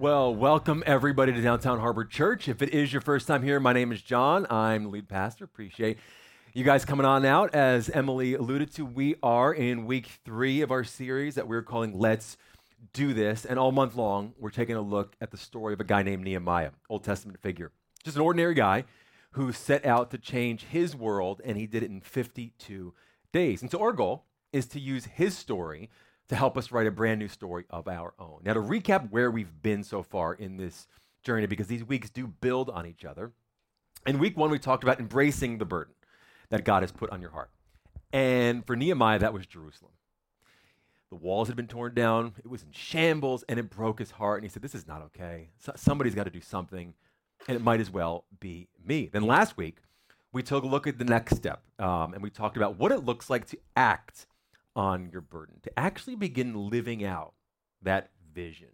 [0.00, 2.48] Well, welcome everybody to Downtown Harbor Church.
[2.48, 4.46] If it is your first time here, my name is John.
[4.48, 5.44] I'm lead pastor.
[5.44, 5.98] Appreciate
[6.54, 7.54] you guys coming on out.
[7.54, 11.98] As Emily alluded to, we are in week three of our series that we're calling
[11.98, 12.38] Let's
[12.94, 13.44] Do This.
[13.44, 16.24] And all month long, we're taking a look at the story of a guy named
[16.24, 17.70] Nehemiah, Old Testament figure.
[18.02, 18.84] Just an ordinary guy
[19.32, 22.94] who set out to change his world, and he did it in 52
[23.34, 23.60] days.
[23.60, 25.90] And so our goal is to use his story
[26.30, 28.38] to help us write a brand new story of our own.
[28.44, 30.86] Now, to recap where we've been so far in this
[31.24, 33.32] journey, because these weeks do build on each other.
[34.06, 35.92] In week one, we talked about embracing the burden
[36.50, 37.50] that God has put on your heart.
[38.12, 39.90] And for Nehemiah, that was Jerusalem.
[41.10, 44.38] The walls had been torn down, it was in shambles, and it broke his heart.
[44.38, 45.48] And he said, This is not okay.
[45.58, 46.94] So somebody's got to do something,
[47.48, 49.10] and it might as well be me.
[49.12, 49.78] Then last week,
[50.32, 53.04] we took a look at the next step, um, and we talked about what it
[53.04, 54.28] looks like to act
[54.80, 57.34] on your burden, to actually begin living out
[57.82, 58.70] that vision.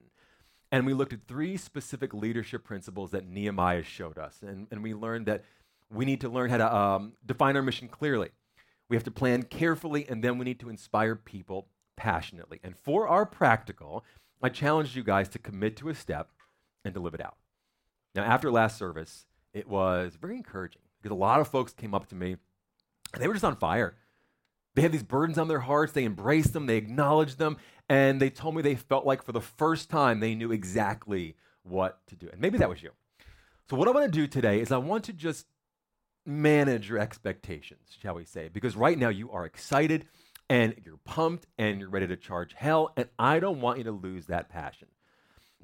[0.70, 4.38] And we looked at three specific leadership principles that Nehemiah showed us.
[4.40, 5.42] And, and we learned that
[5.90, 8.28] we need to learn how to um, define our mission clearly.
[8.88, 11.66] We have to plan carefully, and then we need to inspire people
[11.96, 12.60] passionately.
[12.62, 14.04] And for our practical,
[14.40, 16.30] I challenged you guys to commit to a step
[16.84, 17.36] and to live it out.
[18.14, 22.06] Now, after last service, it was very encouraging because a lot of folks came up
[22.10, 22.36] to me
[23.12, 23.96] and they were just on fire.
[24.76, 25.92] They had these burdens on their hearts.
[25.92, 27.56] They embraced them, they acknowledged them,
[27.88, 32.06] and they told me they felt like for the first time they knew exactly what
[32.08, 32.28] to do.
[32.30, 32.90] And maybe that was you.
[33.70, 35.46] So, what I want to do today is I want to just
[36.26, 40.06] manage your expectations, shall we say, because right now you are excited
[40.50, 43.92] and you're pumped and you're ready to charge hell, and I don't want you to
[43.92, 44.88] lose that passion.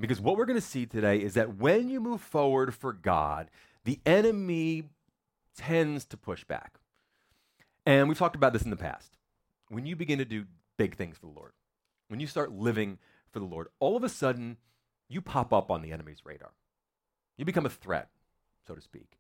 [0.01, 3.51] Because what we're going to see today is that when you move forward for God,
[3.85, 4.85] the enemy
[5.55, 6.79] tends to push back.
[7.85, 9.17] And we've talked about this in the past.
[9.69, 10.45] When you begin to do
[10.77, 11.53] big things for the Lord,
[12.09, 12.99] when you start living
[13.31, 14.59] for the Lord, all of a sudden
[15.09, 16.53] you pop up on the enemy's radar.
[17.37, 18.09] You become a threat,
[18.67, 19.19] so to speak.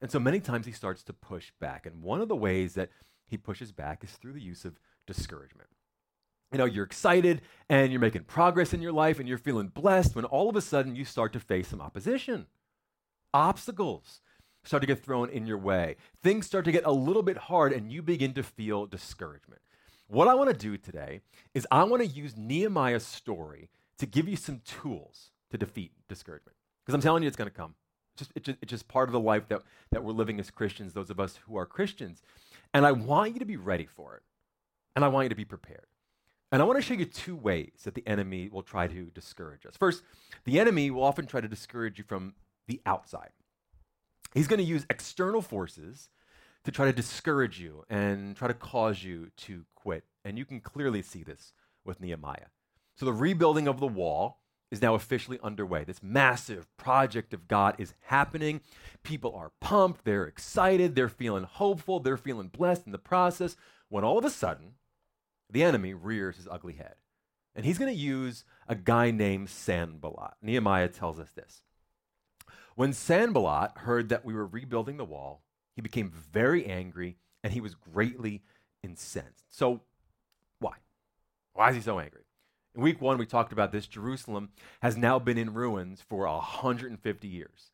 [0.00, 1.86] And so many times he starts to push back.
[1.86, 2.90] And one of the ways that
[3.26, 5.70] he pushes back is through the use of discouragement.
[6.52, 10.14] You know, you're excited and you're making progress in your life and you're feeling blessed
[10.14, 12.46] when all of a sudden you start to face some opposition,
[13.32, 14.20] obstacles
[14.64, 15.96] start to get thrown in your way.
[16.22, 19.60] Things start to get a little bit hard and you begin to feel discouragement.
[20.08, 21.20] What I want to do today
[21.54, 26.56] is I want to use Nehemiah's story to give you some tools to defeat discouragement.
[26.84, 27.74] Because I'm telling you, it's going to come.
[28.14, 30.50] It's just, it's, just, it's just part of the life that, that we're living as
[30.50, 32.22] Christians, those of us who are Christians.
[32.72, 34.22] And I want you to be ready for it.
[34.94, 35.86] And I want you to be prepared.
[36.52, 39.66] And I want to show you two ways that the enemy will try to discourage
[39.66, 39.76] us.
[39.76, 40.02] First,
[40.44, 42.34] the enemy will often try to discourage you from
[42.68, 43.30] the outside.
[44.34, 46.10] He's going to use external forces
[46.64, 50.04] to try to discourage you and try to cause you to quit.
[50.24, 51.52] And you can clearly see this
[51.84, 52.48] with Nehemiah.
[52.96, 54.40] So the rebuilding of the wall
[54.70, 55.84] is now officially underway.
[55.84, 58.60] This massive project of God is happening.
[59.02, 63.56] People are pumped, they're excited, they're feeling hopeful, they're feeling blessed in the process,
[63.88, 64.72] when all of a sudden,
[65.50, 66.94] the enemy rears his ugly head.
[67.54, 70.34] And he's going to use a guy named Sanballat.
[70.42, 71.62] Nehemiah tells us this.
[72.74, 75.42] When Sanballat heard that we were rebuilding the wall,
[75.74, 78.42] he became very angry and he was greatly
[78.82, 79.44] incensed.
[79.48, 79.82] So,
[80.58, 80.74] why?
[81.52, 82.22] Why is he so angry?
[82.74, 83.86] In week one, we talked about this.
[83.86, 84.50] Jerusalem
[84.82, 87.70] has now been in ruins for 150 years.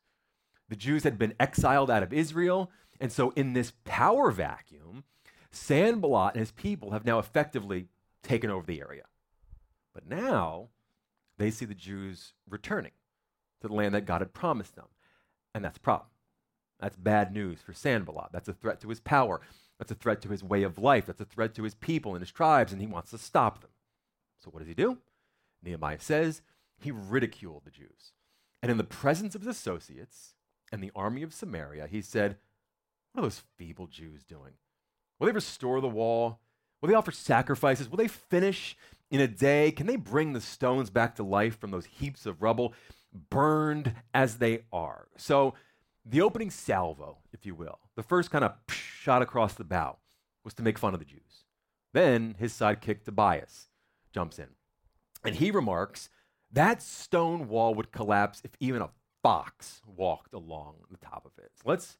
[0.69, 2.69] The Jews had been exiled out of Israel,
[2.99, 5.03] and so in this power vacuum,
[5.49, 7.87] Sanballat and his people have now effectively
[8.21, 9.03] taken over the area.
[9.93, 10.69] But now
[11.37, 12.91] they see the Jews returning
[13.61, 14.87] to the land that God had promised them.
[15.53, 16.09] And that's a problem.
[16.79, 18.31] That's bad news for Sanballat.
[18.31, 19.41] That's a threat to his power.
[19.77, 21.05] That's a threat to his way of life.
[21.05, 23.71] That's a threat to his people and his tribes, and he wants to stop them.
[24.43, 24.97] So what does he do?
[25.63, 26.41] Nehemiah says
[26.77, 28.13] he ridiculed the Jews.
[28.61, 30.33] And in the presence of his associates
[30.71, 32.37] and the army of Samaria, he said,
[33.11, 34.53] What are those feeble Jews doing?
[35.19, 36.39] Will they restore the wall?
[36.81, 37.89] Will they offer sacrifices?
[37.89, 38.75] Will they finish
[39.11, 39.71] in a day?
[39.71, 42.73] Can they bring the stones back to life from those heaps of rubble?
[43.13, 45.07] Burned as they are.
[45.17, 45.53] So,
[46.03, 49.97] the opening salvo, if you will, the first kind of shot across the bow,
[50.43, 51.45] was to make fun of the Jews.
[51.93, 53.67] Then his sidekick Tobias
[54.11, 54.47] jumps in.
[55.23, 56.09] And he remarks
[56.51, 58.89] that stone wall would collapse if even a
[59.23, 61.51] fox walked along the top of it.
[61.55, 61.97] So let's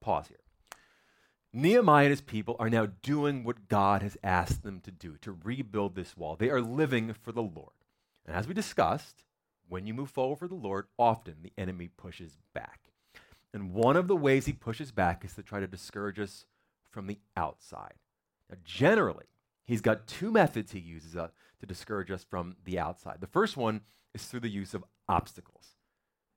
[0.00, 0.38] pause here.
[1.52, 5.38] Nehemiah and his people are now doing what God has asked them to do to
[5.44, 6.34] rebuild this wall.
[6.34, 7.74] They are living for the Lord.
[8.24, 9.24] And as we discussed,
[9.72, 12.90] when you move forward for the Lord, often the enemy pushes back.
[13.54, 16.44] And one of the ways he pushes back is to try to discourage us
[16.90, 17.94] from the outside.
[18.50, 19.24] Now, generally,
[19.64, 21.28] he's got two methods he uses uh,
[21.58, 23.22] to discourage us from the outside.
[23.22, 23.80] The first one
[24.12, 25.68] is through the use of obstacles.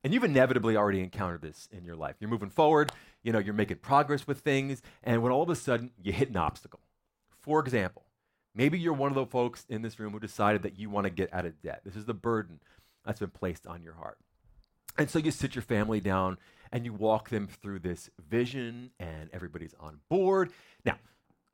[0.02, 2.16] And you've inevitably already encountered this in your life.
[2.22, 5.58] You're moving forward, you know, you're making progress with things, and when all of a
[5.58, 6.80] sudden you hit an obstacle.
[7.42, 8.06] For example,
[8.54, 11.10] maybe you're one of the folks in this room who decided that you want to
[11.10, 11.82] get out of debt.
[11.84, 12.62] This is the burden
[13.06, 14.18] that's been placed on your heart.
[14.98, 16.38] And so you sit your family down
[16.72, 20.52] and you walk them through this vision, and everybody's on board.
[20.84, 20.98] Now,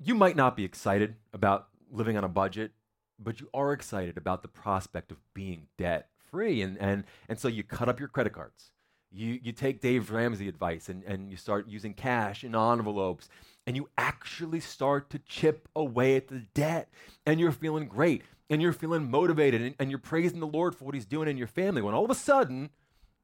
[0.03, 2.71] you might not be excited about living on a budget,
[3.19, 6.61] but you are excited about the prospect of being debt free.
[6.61, 8.71] And, and, and so you cut up your credit cards.
[9.11, 13.27] You, you take Dave Ramsey advice and, and you start using cash in envelopes
[13.67, 16.89] and you actually start to chip away at the debt
[17.25, 20.83] and you're feeling great and you're feeling motivated and, and you're praising the Lord for
[20.85, 22.69] what he's doing in your family when all of a sudden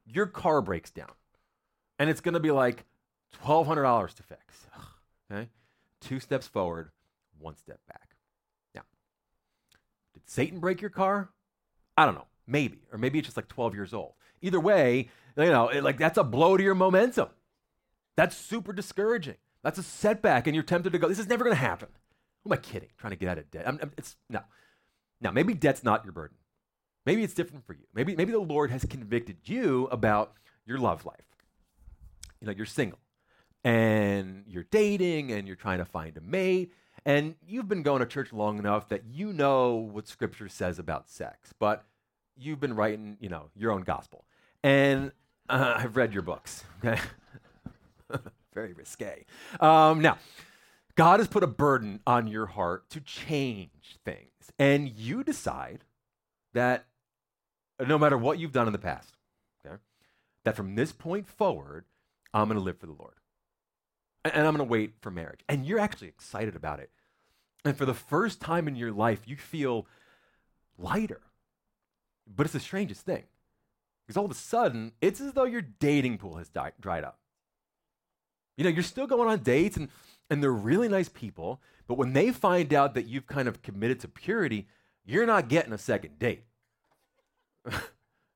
[0.06, 1.12] your car breaks down
[2.00, 2.86] and it's going to be like
[3.44, 4.68] $1,200 to fix.
[5.30, 5.50] Okay?
[6.00, 6.92] Two steps forward,
[7.38, 8.16] one step back.
[8.74, 8.84] Now,
[10.14, 11.30] did Satan break your car?
[11.98, 12.28] I don't know.
[12.48, 12.80] Maybe.
[12.94, 14.14] Or maybe it's just like 12 years old.
[14.42, 17.28] Either way, you know, it, like that's a blow to your momentum.
[18.16, 19.36] That's super discouraging.
[19.64, 21.90] That's a setback, and you're tempted to go, this is never going to happen.
[22.44, 22.90] Who am I kidding?
[22.98, 23.68] Trying to get out of debt.
[23.68, 24.40] I'm, I'm, it's no.
[25.22, 26.38] Now, maybe debt's not your burden.
[27.06, 27.86] Maybe it's different for you.
[27.94, 30.34] Maybe, maybe the Lord has convicted you about
[30.66, 31.26] your love life.
[32.42, 33.00] You know, you're single
[33.64, 36.74] and you're dating and you're trying to find a mate
[37.06, 41.10] and you've been going to church long enough that you know what scripture says about
[41.10, 41.86] sex, but
[42.36, 44.26] you've been writing, you know, your own gospel.
[44.62, 45.14] And
[45.50, 47.00] uh, I've read your books, okay?
[48.54, 49.26] Very risque.
[49.62, 50.18] Um, now,
[50.96, 54.28] God has put a burden on your heart to change things.
[54.60, 55.84] And you decide
[56.54, 56.86] that
[57.86, 59.16] no matter what you've done in the past,
[59.66, 59.76] okay,
[60.44, 61.86] that from this point forward,
[62.34, 63.16] I'm going to live for the Lord.
[64.26, 65.42] And, and I'm going to wait for marriage.
[65.48, 66.92] And you're actually excited about it.
[67.66, 69.88] And for the first time in your life, you feel
[70.78, 71.22] lighter.
[72.28, 73.24] But it's the strangest thing.
[74.06, 77.20] Because all of a sudden, it's as though your dating pool has dried up.
[78.56, 79.90] You know, you're still going on dates and,
[80.30, 84.00] and they're really nice people, but when they find out that you've kind of committed
[84.02, 84.68] to purity,
[85.06, 86.44] you're not getting a second date.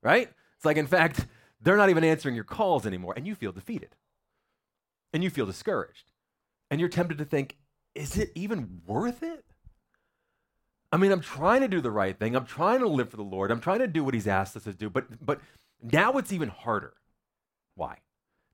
[0.03, 0.29] right?
[0.55, 1.27] It's like, in fact,
[1.61, 3.95] they're not even answering your calls anymore, and you feel defeated.
[5.13, 6.11] And you feel discouraged.
[6.69, 7.57] And you're tempted to think,
[7.93, 9.43] is it even worth it?
[10.91, 12.35] I mean, I'm trying to do the right thing.
[12.35, 13.51] I'm trying to live for the Lord.
[13.51, 14.89] I'm trying to do what He's asked us to do.
[14.89, 15.39] But, but
[15.81, 16.93] now it's even harder.
[17.75, 17.97] Why?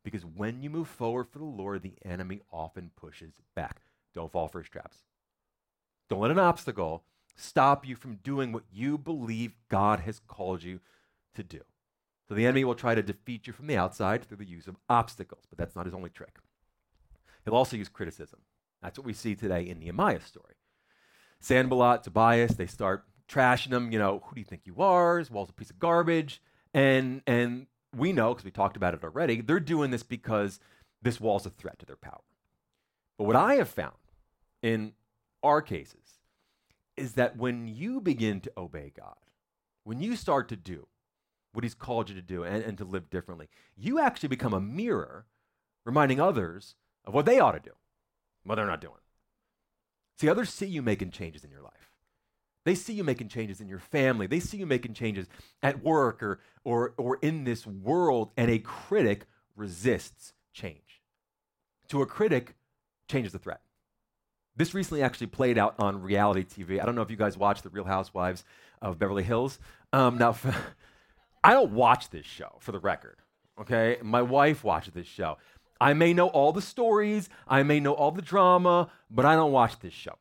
[0.03, 3.81] Because when you move forward for the Lord, the enemy often pushes back.
[4.13, 5.03] Don't fall for his traps.
[6.09, 7.03] Don't let an obstacle
[7.35, 10.79] stop you from doing what you believe God has called you
[11.35, 11.61] to do.
[12.27, 14.75] So the enemy will try to defeat you from the outside through the use of
[14.89, 16.39] obstacles, but that's not his only trick.
[17.45, 18.39] He'll also use criticism.
[18.81, 20.55] That's what we see today in Nehemiah's story.
[21.39, 23.91] Sanballat, Tobias, they start trashing him.
[23.91, 25.19] You know, who do you think you are?
[25.19, 26.41] His wall's a piece of garbage.
[26.73, 27.67] And, and
[27.97, 30.59] we know, because we talked about it already, they're doing this because
[31.01, 32.21] this wall's a threat to their power.
[33.17, 33.95] But what I have found
[34.61, 34.93] in
[35.43, 36.19] our cases
[36.95, 39.15] is that when you begin to obey God,
[39.83, 40.87] when you start to do
[41.53, 44.61] what He's called you to do and, and to live differently, you actually become a
[44.61, 45.25] mirror
[45.85, 47.71] reminding others of what they ought to do,
[48.43, 48.93] what they're not doing.
[50.19, 51.96] See, others see you making changes in your life.
[52.67, 54.27] They see you making changes in your family.
[54.27, 55.27] They see you making changes
[55.63, 59.25] at work or, or, or in this world, and a critic
[59.55, 61.01] resists change.
[61.87, 62.55] To a critic,
[63.07, 63.61] change is a threat.
[64.57, 66.81] This recently actually played out on reality TV.
[66.81, 68.43] I don't know if you guys watch The Real Housewives
[68.81, 69.59] of Beverly Hills.
[69.93, 70.35] Um, now,
[71.45, 73.15] I don't watch this show, for the record.
[73.61, 75.37] Okay, my wife watches this show.
[75.79, 79.53] I may know all the stories, I may know all the drama, but I don't
[79.53, 80.17] watch this show.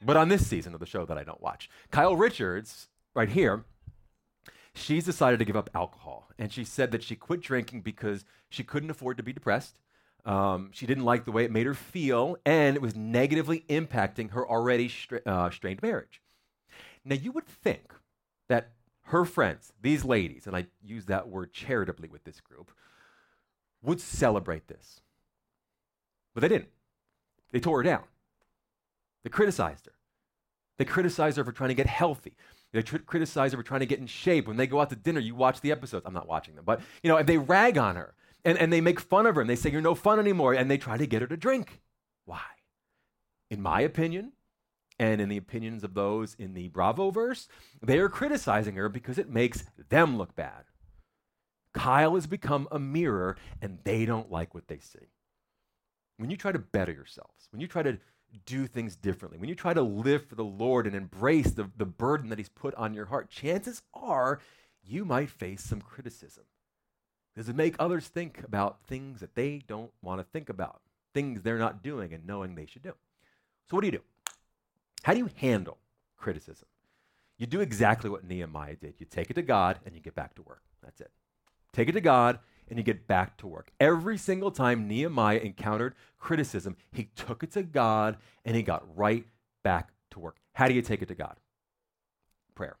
[0.00, 3.64] But on this season of the show that I don't watch, Kyle Richards, right here,
[4.74, 6.28] she's decided to give up alcohol.
[6.38, 9.78] And she said that she quit drinking because she couldn't afford to be depressed.
[10.24, 14.32] Um, she didn't like the way it made her feel, and it was negatively impacting
[14.32, 16.20] her already stra- uh, strained marriage.
[17.04, 17.94] Now, you would think
[18.48, 18.72] that
[19.04, 22.70] her friends, these ladies, and I use that word charitably with this group,
[23.82, 25.00] would celebrate this.
[26.34, 26.70] But they didn't.
[27.52, 28.04] They tore her down.
[29.28, 29.92] They criticized her.
[30.78, 32.34] They criticized her for trying to get healthy.
[32.72, 34.48] They tr- criticize her for trying to get in shape.
[34.48, 36.06] When they go out to dinner, you watch the episodes.
[36.06, 38.80] I'm not watching them, but you know, and they rag on her and, and they
[38.80, 40.54] make fun of her and they say, You're no fun anymore.
[40.54, 41.82] And they try to get her to drink.
[42.24, 42.40] Why?
[43.50, 44.32] In my opinion,
[44.98, 47.48] and in the opinions of those in the Bravo verse,
[47.82, 50.64] they are criticizing her because it makes them look bad.
[51.74, 55.10] Kyle has become a mirror and they don't like what they see.
[56.16, 57.98] When you try to better yourselves, when you try to
[58.46, 61.86] do things differently, when you try to live for the Lord and embrace the, the
[61.86, 64.40] burden that He's put on your heart, chances are
[64.84, 66.44] you might face some criticism.
[67.36, 70.80] Does it make others think about things that they don't want to think about,
[71.14, 72.94] things they're not doing and knowing they should do?
[73.68, 74.02] So, what do you do?
[75.02, 75.78] How do you handle
[76.16, 76.66] criticism?
[77.36, 78.94] You do exactly what Nehemiah did.
[78.98, 80.62] You take it to God and you get back to work.
[80.82, 81.10] That's it.
[81.72, 83.70] Take it to God and you get back to work.
[83.80, 89.24] Every single time Nehemiah encountered criticism, he took it to God and he got right
[89.62, 90.36] back to work.
[90.52, 91.36] How do you take it to God?
[92.54, 92.76] Prayer.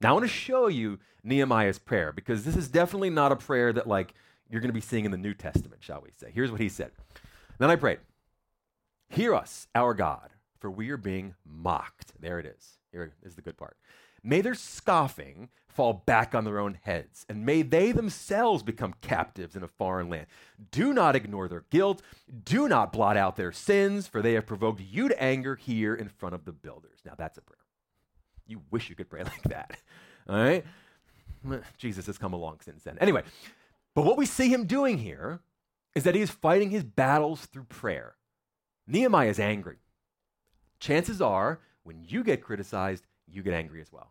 [0.00, 3.72] Now I want to show you Nehemiah's prayer because this is definitely not a prayer
[3.72, 4.14] that like
[4.48, 6.30] you're going to be seeing in the New Testament, shall we say.
[6.32, 6.92] Here's what he said.
[7.58, 7.98] Then I prayed,
[9.08, 10.30] "Hear us, our God,
[10.60, 12.78] for we are being mocked." There it is.
[12.92, 13.76] Here is the good part.
[14.26, 19.54] May their scoffing fall back on their own heads, and may they themselves become captives
[19.54, 20.26] in a foreign land.
[20.72, 22.02] Do not ignore their guilt.
[22.44, 26.08] Do not blot out their sins, for they have provoked you to anger here in
[26.08, 26.98] front of the builders.
[27.04, 27.58] Now, that's a prayer.
[28.48, 29.76] You wish you could pray like that.
[30.28, 30.64] All right?
[31.78, 32.98] Jesus has come along since then.
[33.00, 33.22] Anyway,
[33.94, 35.38] but what we see him doing here
[35.94, 38.16] is that he is fighting his battles through prayer.
[38.88, 39.76] Nehemiah is angry.
[40.80, 44.10] Chances are, when you get criticized, you get angry as well.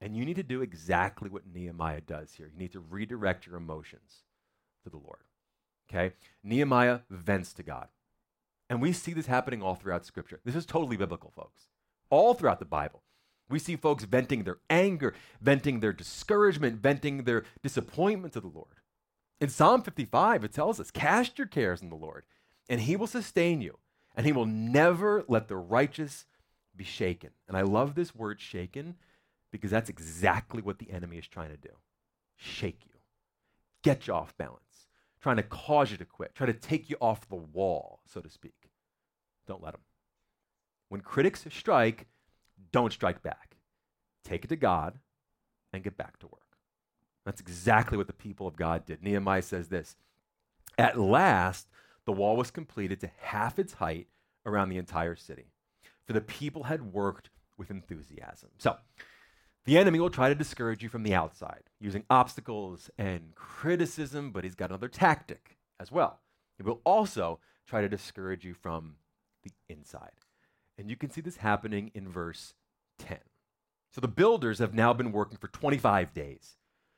[0.00, 2.50] And you need to do exactly what Nehemiah does here.
[2.52, 4.24] You need to redirect your emotions
[4.84, 5.24] to the Lord.
[5.90, 6.14] Okay?
[6.42, 7.88] Nehemiah vents to God.
[8.70, 10.40] And we see this happening all throughout Scripture.
[10.44, 11.66] This is totally biblical, folks.
[12.08, 13.02] All throughout the Bible.
[13.48, 18.76] We see folks venting their anger, venting their discouragement, venting their disappointment to the Lord.
[19.40, 22.24] In Psalm 55, it tells us, Cast your cares on the Lord,
[22.68, 23.78] and he will sustain you,
[24.14, 26.26] and he will never let the righteous
[26.76, 27.30] be shaken.
[27.48, 28.94] And I love this word shaken
[29.50, 31.70] because that's exactly what the enemy is trying to do
[32.42, 32.94] shake you,
[33.82, 34.88] get you off balance,
[35.20, 38.30] trying to cause you to quit, try to take you off the wall, so to
[38.30, 38.70] speak.
[39.46, 39.82] Don't let them.
[40.88, 42.06] When critics strike,
[42.72, 43.56] don't strike back.
[44.24, 44.98] Take it to God
[45.72, 46.40] and get back to work.
[47.24, 49.02] That's exactly what the people of God did.
[49.02, 49.96] Nehemiah says this
[50.78, 51.68] At last,
[52.06, 54.08] the wall was completed to half its height
[54.46, 55.52] around the entire city,
[56.06, 58.48] for the people had worked with enthusiasm.
[58.58, 58.76] So,
[59.64, 64.44] the enemy will try to discourage you from the outside using obstacles and criticism, but
[64.44, 66.20] he's got another tactic as well.
[66.56, 68.96] He will also try to discourage you from
[69.42, 70.10] the inside.
[70.78, 72.54] And you can see this happening in verse
[72.98, 73.18] 10.
[73.90, 76.56] So the builders have now been working for 25 days.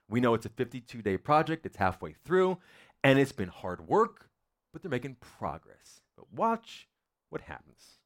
[0.09, 2.59] We know it's a 52 day project, it's halfway through,
[3.03, 4.29] and it's been hard work,
[4.73, 6.01] but they're making progress.
[6.17, 6.89] But watch
[7.31, 7.99] what happens.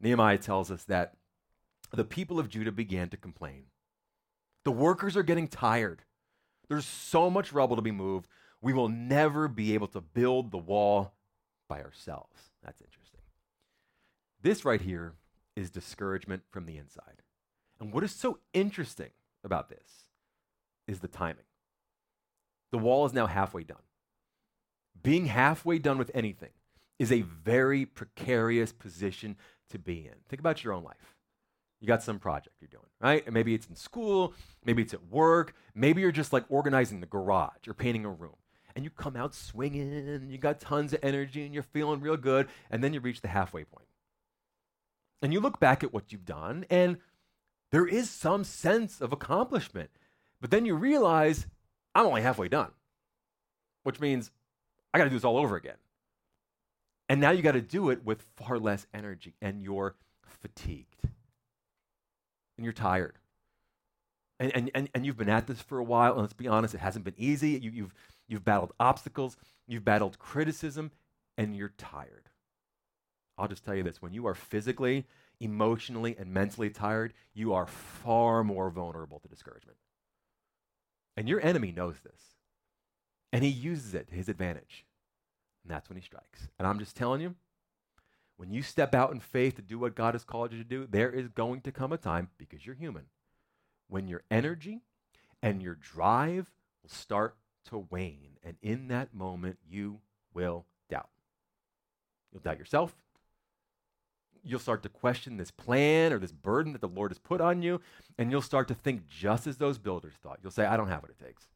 [0.00, 1.14] Nehemiah tells us that
[1.92, 3.64] the people of Judah began to complain.
[4.64, 6.02] The workers are getting tired.
[6.68, 8.28] There's so much rubble to be moved.
[8.60, 11.14] We will never be able to build the wall
[11.68, 12.50] by ourselves.
[12.62, 13.20] That's interesting.
[14.42, 15.14] This right here
[15.56, 17.22] is discouragement from the inside.
[17.80, 19.10] And what is so interesting
[19.44, 20.08] about this
[20.86, 21.44] is the timing.
[22.70, 23.82] The wall is now halfway done.
[25.02, 26.50] Being halfway done with anything
[26.98, 29.36] is a very precarious position
[29.70, 30.14] to be in.
[30.28, 31.16] Think about your own life.
[31.80, 33.24] You got some project you're doing, right?
[33.24, 37.06] And maybe it's in school, maybe it's at work, maybe you're just like organizing the
[37.06, 38.36] garage or painting a room.
[38.74, 42.48] And you come out swinging, you got tons of energy, and you're feeling real good,
[42.70, 43.86] and then you reach the halfway point.
[45.20, 46.98] And you look back at what you've done, and
[47.72, 49.90] there is some sense of accomplishment.
[50.40, 51.46] But then you realize,
[51.94, 52.70] I'm only halfway done,
[53.82, 54.30] which means
[54.94, 55.76] I got to do this all over again.
[57.08, 61.02] And now you got to do it with far less energy, and you're fatigued
[62.58, 63.16] and you're tired.
[64.38, 66.74] And, and, and, and you've been at this for a while, and let's be honest,
[66.74, 67.50] it hasn't been easy.
[67.50, 67.94] You, you've,
[68.28, 69.36] you've battled obstacles,
[69.66, 70.90] you've battled criticism,
[71.36, 72.28] and you're tired.
[73.38, 75.06] I'll just tell you this when you are physically,
[75.40, 79.78] emotionally, and mentally tired, you are far more vulnerable to discouragement.
[81.16, 82.20] And your enemy knows this.
[83.32, 84.84] And he uses it to his advantage.
[85.64, 86.48] And that's when he strikes.
[86.58, 87.34] And I'm just telling you,
[88.38, 90.86] when you step out in faith to do what God has called you to do,
[90.88, 93.06] there is going to come a time, because you're human,
[93.88, 94.80] when your energy
[95.42, 96.52] and your drive
[96.82, 97.34] will start
[97.68, 98.38] to wane.
[98.44, 99.98] And in that moment, you
[100.32, 101.08] will doubt.
[102.32, 102.94] You'll doubt yourself.
[104.44, 107.60] You'll start to question this plan or this burden that the Lord has put on
[107.60, 107.80] you.
[108.18, 110.38] And you'll start to think just as those builders thought.
[110.42, 111.48] You'll say, I don't have what it takes.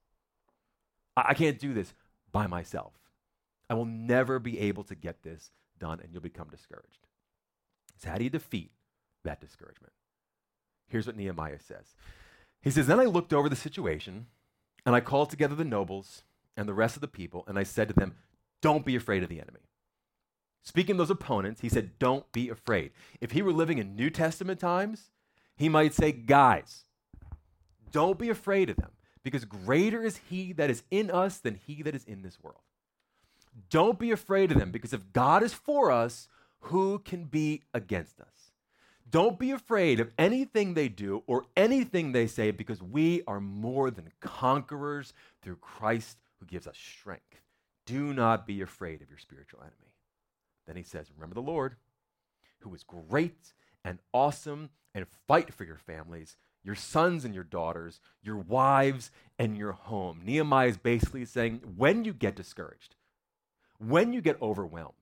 [1.17, 1.95] I, I can't do this
[2.33, 2.93] by myself.
[3.71, 7.07] I will never be able to get this done and you'll become discouraged.
[7.99, 8.73] So, how do you defeat
[9.25, 9.93] that discouragement?
[10.89, 11.95] Here's what Nehemiah says
[12.61, 14.27] He says, Then I looked over the situation
[14.85, 16.23] and I called together the nobles
[16.57, 18.15] and the rest of the people, and I said to them,
[18.61, 19.61] Don't be afraid of the enemy.
[20.63, 22.93] Speaking of those opponents, he said, Don't be afraid.
[23.21, 25.11] If he were living in New Testament times,
[25.57, 26.85] he might say, Guys,
[27.91, 31.83] don't be afraid of them because greater is he that is in us than he
[31.83, 32.63] that is in this world.
[33.71, 36.29] Don't be afraid of them, because if God is for us,
[36.61, 38.53] who can be against us?
[39.11, 43.91] Don't be afraid of anything they do or anything they say, because we are more
[43.91, 47.43] than conquerors through Christ who gives us strength.
[47.85, 49.95] Do not be afraid of your spiritual enemy.
[50.67, 51.77] Then he says, Remember the Lord,
[52.61, 53.53] who is great
[53.85, 59.57] and awesome, and fight for your families, your sons and your daughters, your wives and
[59.57, 60.21] your home.
[60.25, 62.95] Nehemiah is basically saying, when you get discouraged,
[63.87, 64.95] when you get overwhelmed,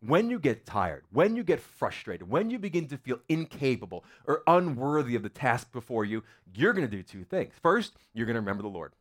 [0.00, 4.42] when you get tired, when you get frustrated, when you begin to feel incapable or
[4.46, 6.22] unworthy of the task before you,
[6.54, 7.54] you're going to do two things.
[7.62, 8.92] First, you're going to remember the Lord.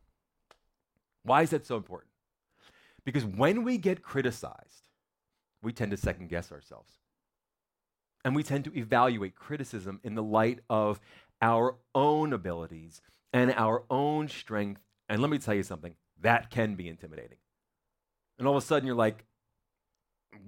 [1.24, 2.12] Why is that so important?
[3.04, 4.88] Because when we get criticized,
[5.62, 6.92] we tend to second guess ourselves.
[8.24, 11.00] And we tend to evaluate criticism in the light of
[11.42, 13.02] our own abilities
[13.34, 14.82] and our own strength.
[15.10, 17.38] And let me tell you something that can be intimidating.
[18.38, 19.26] And all of a sudden, you're like,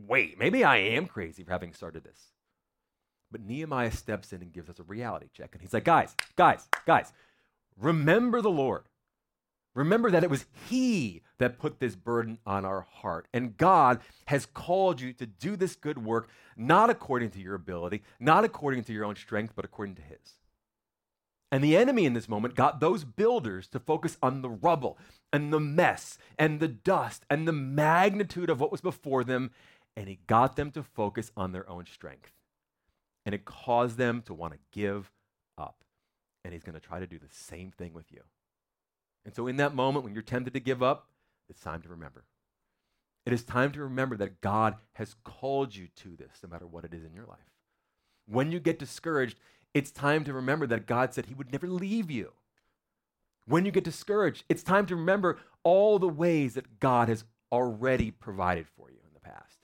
[0.07, 2.31] wait, maybe I am crazy for having started this.
[3.31, 5.49] But Nehemiah steps in and gives us a reality check.
[5.53, 7.11] And he's like, guys, guys, guys,
[7.77, 8.83] remember the Lord.
[9.75, 13.27] Remember that it was He that put this burden on our heart.
[13.31, 18.01] And God has called you to do this good work, not according to your ability,
[18.19, 20.39] not according to your own strength, but according to His.
[21.51, 24.97] And the enemy in this moment got those builders to focus on the rubble
[25.31, 29.51] and the mess and the dust and the magnitude of what was before them.
[29.95, 32.31] And he got them to focus on their own strength.
[33.25, 35.11] And it caused them to want to give
[35.57, 35.83] up.
[36.43, 38.21] And he's going to try to do the same thing with you.
[39.25, 41.09] And so, in that moment when you're tempted to give up,
[41.49, 42.23] it's time to remember.
[43.25, 46.85] It is time to remember that God has called you to this, no matter what
[46.85, 47.51] it is in your life.
[48.25, 49.37] When you get discouraged,
[49.77, 52.31] it's time to remember that God said He would never leave you.
[53.45, 58.11] When you get discouraged, it's time to remember all the ways that God has already
[58.11, 59.59] provided for you in the past,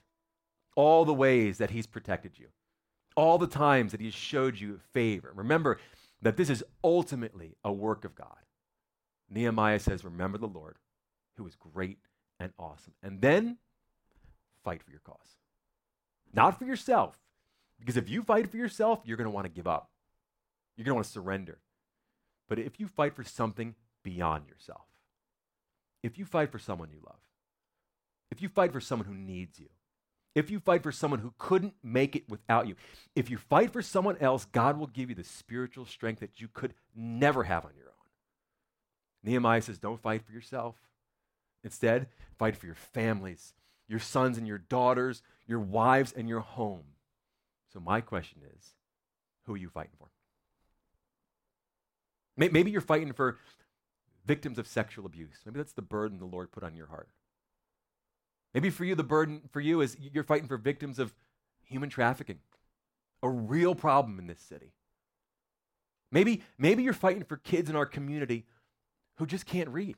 [0.76, 2.46] all the ways that He's protected you,
[3.16, 5.32] all the times that He's showed you favor.
[5.34, 5.78] Remember
[6.22, 8.28] that this is ultimately a work of God.
[9.28, 10.76] Nehemiah says, Remember the Lord,
[11.36, 11.98] who is great
[12.38, 12.94] and awesome.
[13.02, 13.58] And then
[14.62, 15.38] fight for your cause.
[16.32, 17.18] Not for yourself,
[17.80, 19.90] because if you fight for yourself, you're going to want to give up.
[20.76, 21.58] You're going to want to surrender.
[22.48, 24.86] But if you fight for something beyond yourself,
[26.02, 27.20] if you fight for someone you love,
[28.30, 29.68] if you fight for someone who needs you,
[30.34, 32.74] if you fight for someone who couldn't make it without you,
[33.14, 36.48] if you fight for someone else, God will give you the spiritual strength that you
[36.52, 37.92] could never have on your own.
[39.22, 40.74] Nehemiah says, Don't fight for yourself.
[41.62, 42.08] Instead,
[42.38, 43.54] fight for your families,
[43.88, 46.84] your sons and your daughters, your wives and your home.
[47.72, 48.74] So, my question is
[49.44, 50.08] who are you fighting for?
[52.36, 53.38] Maybe you're fighting for
[54.26, 55.36] victims of sexual abuse.
[55.44, 57.08] Maybe that's the burden the Lord put on your heart.
[58.52, 61.14] Maybe for you, the burden for you is you're fighting for victims of
[61.62, 62.38] human trafficking,
[63.22, 64.72] a real problem in this city.
[66.10, 68.46] Maybe, maybe you're fighting for kids in our community
[69.16, 69.96] who just can't read.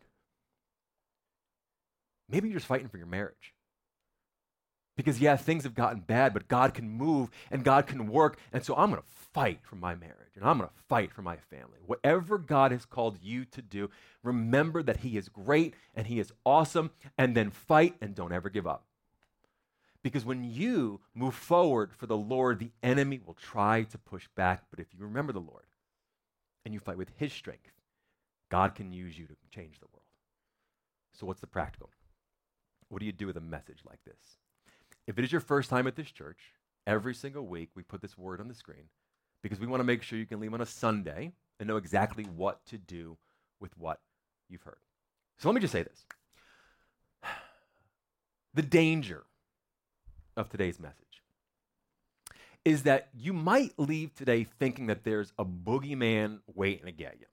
[2.29, 3.55] Maybe you're just fighting for your marriage.
[4.97, 8.39] Because, yeah, things have gotten bad, but God can move and God can work.
[8.53, 11.23] And so I'm going to fight for my marriage and I'm going to fight for
[11.23, 11.79] my family.
[11.85, 13.91] Whatever God has called you to do,
[14.23, 18.49] remember that He is great and He is awesome, and then fight and don't ever
[18.49, 18.85] give up.
[20.03, 24.63] Because when you move forward for the Lord, the enemy will try to push back.
[24.71, 25.65] But if you remember the Lord
[26.65, 27.73] and you fight with His strength,
[28.49, 30.05] God can use you to change the world.
[31.13, 31.91] So, what's the practical?
[32.89, 34.39] What do you do with a message like this?
[35.07, 36.39] If it is your first time at this church,
[36.87, 38.89] every single week we put this word on the screen
[39.43, 42.25] because we want to make sure you can leave on a Sunday and know exactly
[42.25, 43.17] what to do
[43.61, 44.01] with what
[44.49, 44.79] you've heard.
[45.39, 46.05] So let me just say this
[48.55, 49.25] the danger
[50.37, 51.23] of today's message
[52.65, 57.27] is that you might leave today thinking that there's a boogeyman waiting to get you.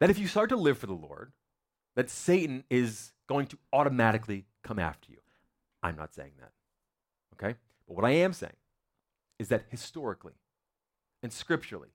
[0.00, 1.32] That if you start to live for the Lord,
[1.94, 5.18] that Satan is going to automatically come after you.
[5.82, 6.52] I'm not saying that.
[7.34, 7.56] Okay?
[7.86, 8.56] But what I am saying
[9.38, 10.34] is that historically
[11.22, 11.88] and scripturally,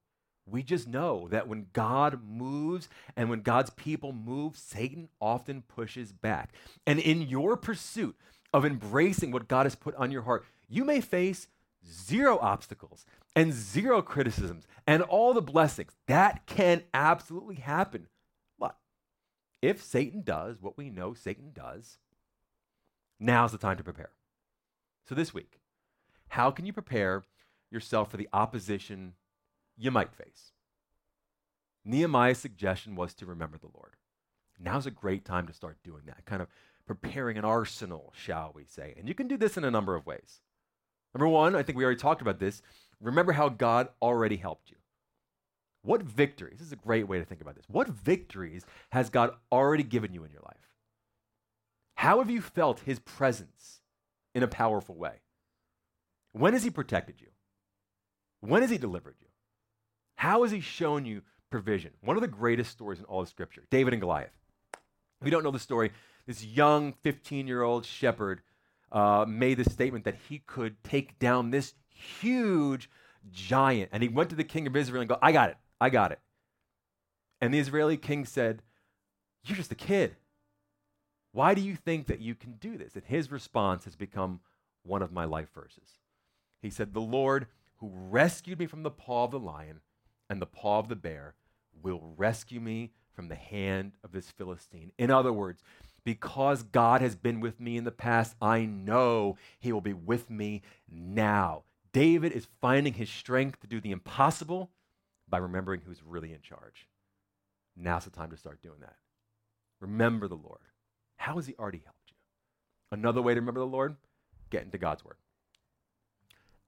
[0.45, 6.11] we just know that when God moves and when God's people move, Satan often pushes
[6.11, 6.53] back.
[6.85, 8.15] And in your pursuit
[8.53, 11.47] of embracing what God has put on your heart, you may face
[11.85, 15.93] zero obstacles and zero criticisms and all the blessings.
[16.07, 18.07] That can absolutely happen.
[19.61, 21.97] If Satan does what we know Satan does,
[23.19, 24.11] Now's the time to prepare.
[25.07, 25.59] So, this week,
[26.29, 27.23] how can you prepare
[27.71, 29.13] yourself for the opposition
[29.77, 30.51] you might face?
[31.83, 33.95] Nehemiah's suggestion was to remember the Lord.
[34.59, 36.47] Now's a great time to start doing that, kind of
[36.85, 38.93] preparing an arsenal, shall we say.
[38.97, 40.41] And you can do this in a number of ways.
[41.13, 42.61] Number one, I think we already talked about this.
[42.99, 44.77] Remember how God already helped you.
[45.87, 47.63] What victories, this is a great way to think about this.
[47.69, 50.57] What victories has God already given you in your life?
[51.95, 53.79] How have you felt his presence
[54.35, 55.21] in a powerful way?
[56.33, 57.27] When has he protected you?
[58.41, 59.27] When has he delivered you?
[60.17, 61.91] How has he shown you provision?
[62.01, 64.35] One of the greatest stories in all of Scripture David and Goliath.
[65.21, 65.91] We don't know the story,
[66.25, 68.41] this young 15 year old shepherd
[68.91, 72.89] uh, made the statement that he could take down this huge
[73.31, 73.91] giant.
[73.93, 75.57] And he went to the king of Israel and go, I got it.
[75.79, 76.19] I got it.
[77.39, 78.63] And the Israeli king said,
[79.43, 80.15] You're just a kid.
[81.31, 82.95] Why do you think that you can do this?
[82.95, 84.39] And his response has become
[84.83, 85.99] one of my life verses.
[86.61, 89.81] He said, The Lord who rescued me from the paw of the lion
[90.29, 91.35] and the paw of the bear
[91.81, 94.91] will rescue me from the hand of this Philistine.
[94.97, 95.61] In other words,
[96.03, 100.29] because God has been with me in the past, I know he will be with
[100.29, 101.63] me now.
[101.91, 104.71] David is finding his strength to do the impossible
[105.29, 106.87] by remembering who's really in charge.
[107.75, 108.95] Now's the time to start doing that.
[109.79, 110.59] Remember the Lord.
[111.17, 112.15] How has he already helped you?
[112.91, 113.95] Another way to remember the Lord,
[114.49, 115.17] get into God's word.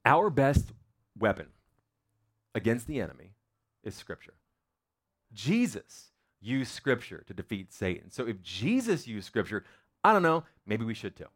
[0.05, 0.73] Our best
[1.17, 1.47] weapon
[2.53, 3.33] against the enemy
[3.83, 4.33] is scripture.
[5.33, 8.11] Jesus used scripture to defeat Satan.
[8.11, 9.63] So if Jesus used scripture,
[10.03, 11.27] I don't know, maybe we should too.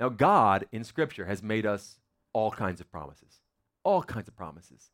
[0.00, 1.98] Now, God in scripture has made us
[2.32, 3.40] all kinds of promises,
[3.84, 4.90] all kinds of promises.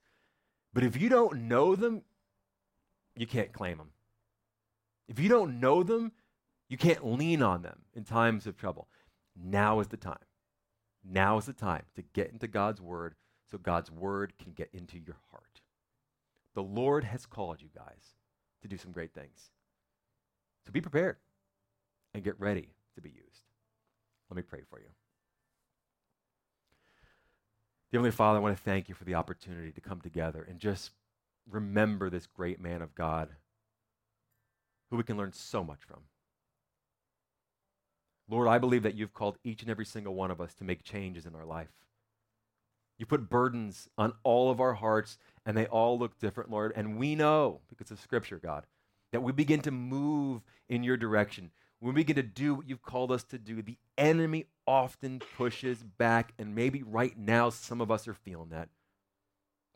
[0.73, 2.03] But if you don't know them,
[3.17, 3.91] you can't claim them.
[5.09, 6.13] If you don't know them,
[6.69, 8.89] you can't lean on them in times of trouble.
[9.37, 10.19] Now is the time.
[11.05, 13.15] Now is the time to get into God's word
[13.51, 15.61] so God's word can get into your heart.
[16.55, 18.15] The Lord has called you guys
[18.63, 19.51] to do some great things.
[20.65, 21.17] So be prepared
[22.15, 23.45] and get ready to be used.
[24.29, 24.87] Let me pray for you.
[27.93, 30.93] Heavenly Father, I want to thank you for the opportunity to come together and just
[31.51, 33.31] remember this great man of God
[34.91, 36.01] who we can learn so much from.
[38.29, 40.85] Lord, I believe that you've called each and every single one of us to make
[40.85, 41.73] changes in our life.
[42.97, 46.73] You put burdens on all of our hearts, and they all look different, Lord.
[46.77, 48.67] And we know, because of Scripture, God,
[49.11, 51.51] that we begin to move in your direction.
[51.81, 55.83] When we get to do what you've called us to do, the enemy often pushes
[55.83, 56.33] back.
[56.39, 58.69] And maybe right now, some of us are feeling that.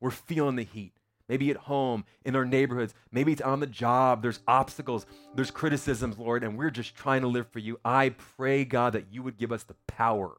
[0.00, 0.92] We're feeling the heat
[1.28, 4.22] maybe at home, in our neighborhoods, maybe it's on the job.
[4.22, 7.78] There's obstacles, there's criticisms, Lord, and we're just trying to live for you.
[7.84, 10.36] I pray, God, that you would give us the power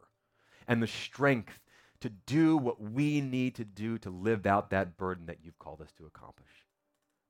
[0.68, 1.60] and the strength
[2.02, 5.82] to do what we need to do to live out that burden that you've called
[5.82, 6.50] us to accomplish.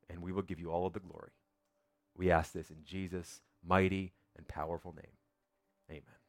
[0.10, 1.32] And we will give you all of the glory.
[2.18, 5.18] We ask this in Jesus' mighty and powerful name.
[5.90, 6.25] Amen.